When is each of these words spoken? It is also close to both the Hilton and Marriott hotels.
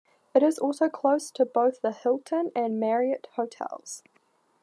It 0.33 0.41
is 0.41 0.57
also 0.57 0.89
close 0.89 1.29
to 1.29 1.45
both 1.45 1.81
the 1.81 1.91
Hilton 1.91 2.51
and 2.55 2.79
Marriott 2.79 3.27
hotels. 3.33 4.01